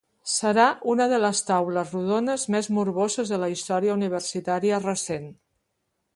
[0.35, 0.63] Serà
[0.93, 5.31] una de les taules rodones més morboses de la història universitària recent.